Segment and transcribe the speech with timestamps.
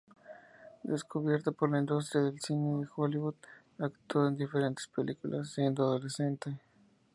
[0.81, 3.35] Descubierto por la industria del cine de Hollywood,
[3.77, 6.57] actuó en diferentes películas siendo adolescente.